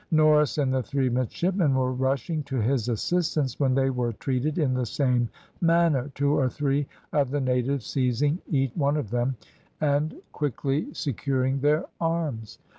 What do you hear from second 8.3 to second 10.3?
each one of them, and